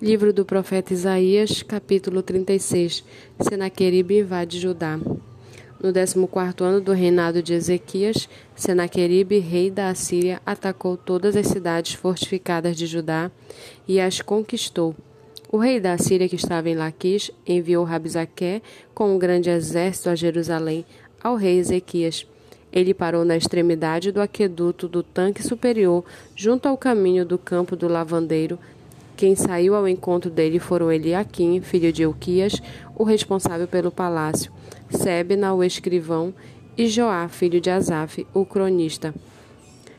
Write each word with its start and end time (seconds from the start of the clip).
Livro 0.00 0.32
do 0.32 0.44
profeta 0.44 0.92
Isaías, 0.92 1.60
capítulo 1.64 2.22
36. 2.22 3.02
Senaqueribe 3.40 4.20
invade 4.20 4.60
Judá. 4.60 4.96
No 5.82 5.92
14 5.92 6.14
ano 6.60 6.80
do 6.80 6.92
reinado 6.92 7.42
de 7.42 7.52
Ezequias, 7.52 8.28
Senaqueribe, 8.54 9.40
rei 9.40 9.72
da 9.72 9.88
Assíria, 9.88 10.40
atacou 10.46 10.96
todas 10.96 11.34
as 11.34 11.48
cidades 11.48 11.94
fortificadas 11.94 12.76
de 12.76 12.86
Judá 12.86 13.28
e 13.88 13.98
as 13.98 14.20
conquistou. 14.20 14.94
O 15.50 15.58
rei 15.58 15.80
da 15.80 15.94
Assíria, 15.94 16.28
que 16.28 16.36
estava 16.36 16.70
em 16.70 16.76
Laquis, 16.76 17.32
enviou 17.44 17.82
Rabzaqué 17.82 18.62
com 18.94 19.12
um 19.12 19.18
grande 19.18 19.50
exército 19.50 20.10
a 20.10 20.14
Jerusalém 20.14 20.86
ao 21.20 21.34
rei 21.34 21.58
Ezequias. 21.58 22.24
Ele 22.72 22.94
parou 22.94 23.24
na 23.24 23.36
extremidade 23.36 24.12
do 24.12 24.20
aqueduto 24.20 24.86
do 24.86 25.02
tanque 25.02 25.42
superior, 25.42 26.04
junto 26.36 26.68
ao 26.68 26.76
caminho 26.76 27.26
do 27.26 27.36
campo 27.36 27.74
do 27.74 27.88
lavandeiro, 27.88 28.58
quem 29.18 29.34
saiu 29.34 29.74
ao 29.74 29.88
encontro 29.88 30.30
dele 30.30 30.60
foram 30.60 30.92
Eliaquim, 30.92 31.60
filho 31.60 31.92
de 31.92 32.02
Euquias, 32.02 32.62
o 32.94 33.02
responsável 33.02 33.66
pelo 33.66 33.90
palácio, 33.90 34.52
Sebna, 34.88 35.52
o 35.52 35.64
escrivão, 35.64 36.32
e 36.76 36.86
Joá, 36.86 37.26
filho 37.26 37.60
de 37.60 37.68
Asaf, 37.68 38.24
o 38.32 38.46
cronista. 38.46 39.12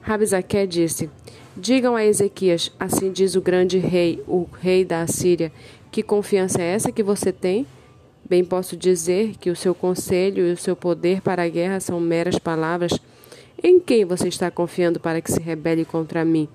Rabzaqué 0.00 0.66
disse: 0.66 1.08
Digam 1.56 1.94
a 1.94 2.04
Ezequias, 2.04 2.72
assim 2.76 3.12
diz 3.12 3.36
o 3.36 3.40
grande 3.40 3.78
rei, 3.78 4.20
o 4.26 4.48
rei 4.60 4.84
da 4.84 5.02
Assíria, 5.02 5.52
que 5.92 6.02
confiança 6.02 6.60
é 6.60 6.72
essa 6.72 6.90
que 6.90 7.04
você 7.04 7.32
tem? 7.32 7.64
Bem 8.28 8.44
posso 8.44 8.76
dizer 8.76 9.36
que 9.38 9.48
o 9.48 9.54
seu 9.54 9.76
conselho 9.76 10.44
e 10.44 10.52
o 10.52 10.56
seu 10.56 10.74
poder 10.74 11.20
para 11.20 11.44
a 11.44 11.48
guerra 11.48 11.78
são 11.78 12.00
meras 12.00 12.36
palavras. 12.36 12.98
Em 13.62 13.78
quem 13.78 14.04
você 14.04 14.26
está 14.26 14.50
confiando 14.50 14.98
para 14.98 15.20
que 15.20 15.30
se 15.30 15.40
rebele 15.40 15.84
contra 15.84 16.24
mim? 16.24 16.48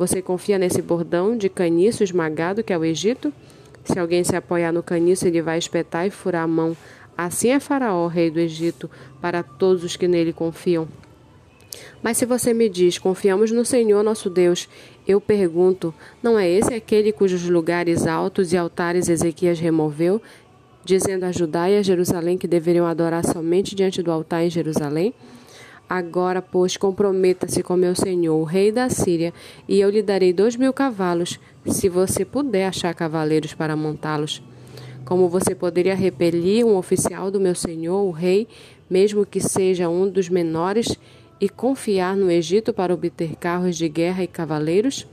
Você 0.00 0.22
confia 0.22 0.58
nesse 0.58 0.80
bordão 0.80 1.36
de 1.36 1.50
caniço 1.50 2.02
esmagado 2.02 2.64
que 2.64 2.72
é 2.72 2.78
o 2.78 2.82
Egito? 2.82 3.30
Se 3.84 3.98
alguém 3.98 4.24
se 4.24 4.34
apoiar 4.34 4.72
no 4.72 4.82
caniço, 4.82 5.28
ele 5.28 5.42
vai 5.42 5.58
espetar 5.58 6.06
e 6.06 6.10
furar 6.10 6.44
a 6.44 6.46
mão. 6.46 6.74
Assim 7.14 7.50
é 7.50 7.60
Faraó, 7.60 8.06
rei 8.06 8.30
do 8.30 8.40
Egito, 8.40 8.90
para 9.20 9.42
todos 9.42 9.84
os 9.84 9.96
que 9.96 10.08
nele 10.08 10.32
confiam. 10.32 10.88
Mas 12.02 12.16
se 12.16 12.24
você 12.24 12.54
me 12.54 12.66
diz, 12.66 12.96
confiamos 12.96 13.50
no 13.50 13.62
Senhor 13.62 14.02
nosso 14.02 14.30
Deus, 14.30 14.70
eu 15.06 15.20
pergunto, 15.20 15.92
não 16.22 16.38
é 16.38 16.48
esse 16.48 16.72
aquele 16.72 17.12
cujos 17.12 17.46
lugares 17.50 18.06
altos 18.06 18.54
e 18.54 18.56
altares 18.56 19.06
Ezequias 19.06 19.60
removeu, 19.60 20.22
dizendo 20.82 21.24
a 21.24 21.30
Judá 21.30 21.68
e 21.68 21.76
a 21.76 21.82
Jerusalém 21.82 22.38
que 22.38 22.48
deveriam 22.48 22.86
adorar 22.86 23.22
somente 23.26 23.74
diante 23.74 24.02
do 24.02 24.10
altar 24.10 24.46
em 24.46 24.48
Jerusalém? 24.48 25.12
Agora, 25.90 26.40
pois, 26.40 26.76
comprometa-se 26.76 27.64
com 27.64 27.74
meu 27.74 27.96
senhor, 27.96 28.36
o 28.36 28.44
rei 28.44 28.70
da 28.70 28.88
Síria, 28.88 29.34
e 29.66 29.80
eu 29.80 29.90
lhe 29.90 30.00
darei 30.00 30.32
dois 30.32 30.54
mil 30.54 30.72
cavalos, 30.72 31.40
se 31.66 31.88
você 31.88 32.24
puder 32.24 32.68
achar 32.68 32.94
cavaleiros 32.94 33.54
para 33.54 33.74
montá-los. 33.74 34.40
Como 35.04 35.28
você 35.28 35.52
poderia 35.52 35.96
repelir 35.96 36.64
um 36.64 36.76
oficial 36.76 37.28
do 37.28 37.40
meu 37.40 37.56
senhor, 37.56 38.04
o 38.04 38.12
rei, 38.12 38.46
mesmo 38.88 39.26
que 39.26 39.40
seja 39.40 39.88
um 39.88 40.08
dos 40.08 40.28
menores, 40.28 40.96
e 41.40 41.48
confiar 41.48 42.16
no 42.16 42.30
Egito 42.30 42.72
para 42.72 42.94
obter 42.94 43.34
carros 43.34 43.76
de 43.76 43.88
guerra 43.88 44.22
e 44.22 44.28
cavaleiros? 44.28 45.08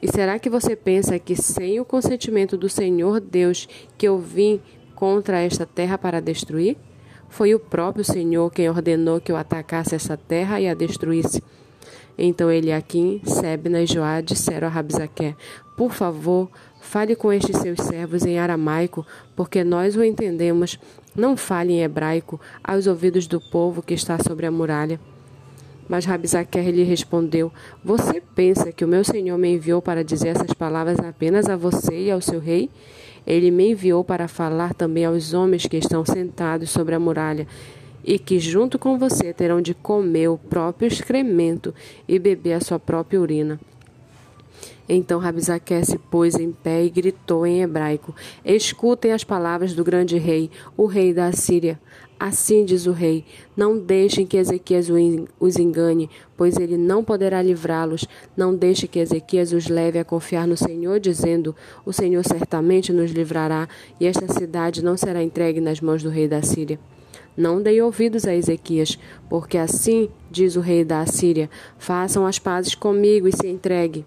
E 0.00 0.10
será 0.10 0.38
que 0.38 0.48
você 0.48 0.74
pensa 0.74 1.18
que, 1.18 1.36
sem 1.36 1.78
o 1.78 1.84
consentimento 1.84 2.56
do 2.56 2.66
Senhor 2.66 3.20
Deus, 3.20 3.68
que 3.98 4.08
eu 4.08 4.18
vim 4.18 4.58
contra 4.94 5.38
esta 5.38 5.66
terra 5.66 5.98
para 5.98 6.18
destruir? 6.18 6.78
Foi 7.32 7.54
o 7.54 7.58
próprio 7.58 8.04
Senhor 8.04 8.52
quem 8.52 8.68
ordenou 8.68 9.18
que 9.18 9.32
eu 9.32 9.36
atacasse 9.36 9.94
essa 9.94 10.18
terra 10.18 10.60
e 10.60 10.68
a 10.68 10.74
destruísse. 10.74 11.42
Então 12.18 12.50
Eliakim, 12.50 13.22
Sebna 13.24 13.80
e 13.80 13.86
Joá 13.86 14.20
disseram 14.20 14.68
a 14.68 14.70
Rabzaqué, 14.70 15.34
Por 15.74 15.92
favor, 15.92 16.50
fale 16.78 17.16
com 17.16 17.32
estes 17.32 17.56
seus 17.56 17.80
servos 17.80 18.26
em 18.26 18.38
aramaico, 18.38 19.06
porque 19.34 19.64
nós 19.64 19.96
o 19.96 20.04
entendemos. 20.04 20.78
Não 21.16 21.34
fale 21.34 21.72
em 21.72 21.82
hebraico 21.82 22.38
aos 22.62 22.86
ouvidos 22.86 23.26
do 23.26 23.40
povo 23.50 23.82
que 23.82 23.94
está 23.94 24.18
sobre 24.18 24.44
a 24.44 24.50
muralha. 24.50 25.00
Mas 25.88 26.04
Rabzaqué 26.04 26.70
lhe 26.70 26.82
respondeu: 26.82 27.50
Você 27.82 28.22
pensa 28.34 28.72
que 28.72 28.84
o 28.84 28.88
meu 28.88 29.04
senhor 29.04 29.38
me 29.38 29.54
enviou 29.54 29.80
para 29.80 30.04
dizer 30.04 30.28
essas 30.28 30.52
palavras 30.52 30.98
apenas 30.98 31.48
a 31.48 31.56
você 31.56 31.98
e 31.98 32.10
ao 32.10 32.20
seu 32.20 32.38
rei? 32.38 32.68
Ele 33.26 33.50
me 33.50 33.70
enviou 33.70 34.02
para 34.02 34.28
falar 34.28 34.74
também 34.74 35.04
aos 35.04 35.32
homens 35.32 35.66
que 35.66 35.76
estão 35.76 36.04
sentados 36.04 36.70
sobre 36.70 36.94
a 36.94 37.00
muralha 37.00 37.46
e 38.04 38.18
que 38.18 38.38
junto 38.38 38.78
com 38.78 38.98
você 38.98 39.32
terão 39.32 39.60
de 39.60 39.74
comer 39.74 40.28
o 40.28 40.38
próprio 40.38 40.88
excremento 40.88 41.74
e 42.08 42.18
beber 42.18 42.54
a 42.54 42.60
sua 42.60 42.78
própria 42.78 43.20
urina. 43.20 43.60
Então 44.88 45.20
Rabizaque 45.20 45.84
se 45.84 45.96
pôs 45.96 46.34
em 46.34 46.50
pé 46.50 46.84
e 46.84 46.90
gritou 46.90 47.46
em 47.46 47.62
hebraico: 47.62 48.14
Escutem 48.44 49.12
as 49.12 49.24
palavras 49.24 49.74
do 49.74 49.84
grande 49.84 50.18
rei, 50.18 50.50
o 50.76 50.86
rei 50.86 51.14
da 51.14 51.26
Assíria. 51.26 51.80
Assim 52.18 52.64
diz 52.64 52.86
o 52.86 52.92
rei: 52.92 53.24
Não 53.56 53.78
deixem 53.78 54.26
que 54.26 54.36
Ezequias 54.36 54.88
os 55.40 55.56
engane, 55.56 56.08
pois 56.36 56.56
ele 56.56 56.76
não 56.76 57.02
poderá 57.02 57.42
livrá-los. 57.42 58.06
Não 58.36 58.54
deixe 58.54 58.86
que 58.86 58.98
Ezequias 58.98 59.52
os 59.52 59.66
leve 59.68 59.98
a 59.98 60.04
confiar 60.04 60.46
no 60.46 60.56
Senhor, 60.56 61.00
dizendo: 61.00 61.54
O 61.84 61.92
Senhor 61.92 62.24
certamente 62.24 62.92
nos 62.92 63.10
livrará, 63.10 63.68
e 63.98 64.06
esta 64.06 64.32
cidade 64.32 64.84
não 64.84 64.96
será 64.96 65.22
entregue 65.22 65.60
nas 65.60 65.80
mãos 65.80 66.02
do 66.02 66.10
rei 66.10 66.28
da 66.28 66.42
Síria. 66.42 66.78
Não 67.36 67.62
dei 67.62 67.80
ouvidos 67.80 68.26
a 68.26 68.34
Ezequias, 68.34 68.98
porque 69.28 69.56
assim 69.56 70.08
diz 70.30 70.54
o 70.54 70.60
rei 70.60 70.84
da 70.84 71.00
Assíria: 71.00 71.48
Façam 71.78 72.26
as 72.26 72.38
pazes 72.38 72.74
comigo 72.74 73.26
e 73.26 73.32
se 73.32 73.48
entregue. 73.48 74.04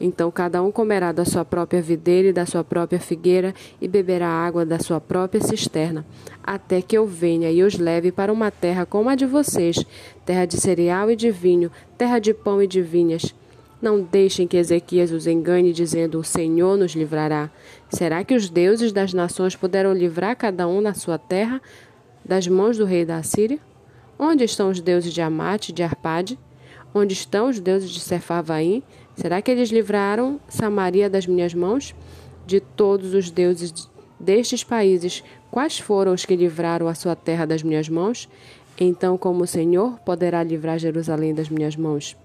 Então 0.00 0.30
cada 0.30 0.62
um 0.62 0.72
comerá 0.72 1.12
da 1.12 1.26
sua 1.26 1.44
própria 1.44 1.82
videira 1.82 2.28
e 2.28 2.32
da 2.32 2.46
sua 2.46 2.64
própria 2.64 2.98
figueira 2.98 3.54
e 3.80 3.86
beberá 3.86 4.28
água 4.28 4.64
da 4.64 4.78
sua 4.78 5.00
própria 5.00 5.42
cisterna, 5.42 6.06
até 6.42 6.80
que 6.80 6.96
eu 6.96 7.06
venha 7.06 7.50
e 7.50 7.62
os 7.62 7.78
leve 7.78 8.10
para 8.10 8.32
uma 8.32 8.50
terra 8.50 8.86
como 8.86 9.10
a 9.10 9.14
de 9.14 9.26
vocês, 9.26 9.84
terra 10.24 10.46
de 10.46 10.58
cereal 10.58 11.10
e 11.10 11.16
de 11.16 11.30
vinho, 11.30 11.70
terra 11.98 12.18
de 12.18 12.32
pão 12.32 12.62
e 12.62 12.66
de 12.66 12.80
vinhas. 12.80 13.34
Não 13.80 14.02
deixem 14.02 14.46
que 14.46 14.58
Ezequias 14.58 15.10
os 15.10 15.26
engane, 15.26 15.72
dizendo: 15.72 16.18
O 16.18 16.24
Senhor 16.24 16.76
nos 16.76 16.92
livrará. 16.92 17.50
Será 17.88 18.22
que 18.22 18.34
os 18.34 18.50
deuses 18.50 18.92
das 18.92 19.14
nações 19.14 19.56
puderam 19.56 19.94
livrar 19.94 20.36
cada 20.36 20.68
um 20.68 20.82
na 20.82 20.92
sua 20.92 21.18
terra 21.18 21.62
das 22.22 22.46
mãos 22.46 22.76
do 22.76 22.84
rei 22.84 23.06
da 23.06 23.16
Assíria? 23.16 23.58
Onde 24.18 24.44
estão 24.44 24.68
os 24.68 24.80
deuses 24.80 25.14
de 25.14 25.22
Amate 25.22 25.72
de 25.72 25.82
Arpade? 25.82 26.38
Onde 26.94 27.14
estão 27.14 27.48
os 27.48 27.58
deuses 27.58 27.90
de 27.90 28.00
Sefarvaim? 28.00 28.82
Será 29.20 29.42
que 29.42 29.50
eles 29.50 29.68
livraram 29.68 30.40
Samaria 30.48 31.10
das 31.10 31.26
minhas 31.26 31.52
mãos? 31.52 31.94
De 32.46 32.58
todos 32.58 33.12
os 33.12 33.30
deuses 33.30 33.86
destes 34.18 34.64
países, 34.64 35.22
quais 35.50 35.78
foram 35.78 36.14
os 36.14 36.24
que 36.24 36.34
livraram 36.34 36.88
a 36.88 36.94
sua 36.94 37.14
terra 37.14 37.44
das 37.44 37.62
minhas 37.62 37.86
mãos? 37.86 38.30
Então, 38.78 39.18
como 39.18 39.44
o 39.44 39.46
Senhor 39.46 39.98
poderá 40.06 40.42
livrar 40.42 40.78
Jerusalém 40.78 41.34
das 41.34 41.50
minhas 41.50 41.76
mãos? 41.76 42.16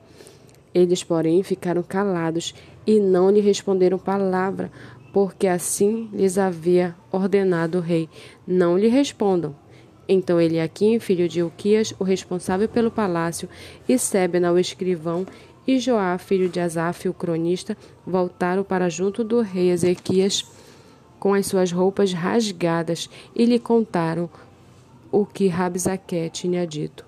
Eles, 0.73 1.03
porém, 1.03 1.43
ficaram 1.43 1.83
calados 1.83 2.55
e 2.87 2.97
não 2.97 3.29
lhe 3.29 3.41
responderam 3.41 3.97
palavra, 3.97 4.71
porque 5.11 5.47
assim 5.47 6.09
lhes 6.13 6.37
havia 6.37 6.95
ordenado 7.11 7.79
o 7.79 7.81
rei: 7.81 8.07
não 8.47 8.77
lhe 8.77 8.87
respondam. 8.87 9.53
Então 10.07 10.39
Eliaquim, 10.39 10.97
filho 10.99 11.27
de 11.27 11.43
Uquias, 11.43 11.93
o 11.99 12.05
responsável 12.05 12.69
pelo 12.69 12.91
palácio, 12.91 13.49
e 13.89 13.97
Sebna, 13.97 14.53
o 14.53 14.59
escrivão, 14.59 15.25
e 15.67 15.79
Joá, 15.79 16.17
filho 16.17 16.49
de 16.49 16.59
Asaf, 16.59 17.07
o 17.09 17.13
cronista, 17.13 17.77
voltaram 18.05 18.63
para 18.63 18.89
junto 18.89 19.23
do 19.23 19.41
rei 19.41 19.71
Ezequias 19.71 20.45
com 21.19 21.33
as 21.33 21.47
suas 21.47 21.71
roupas 21.71 22.13
rasgadas 22.13 23.09
e 23.35 23.45
lhe 23.45 23.57
contaram 23.57 24.29
o 25.11 25.25
que 25.25 25.47
Rabzaque 25.47 26.29
tinha 26.29 26.67
dito. 26.67 27.05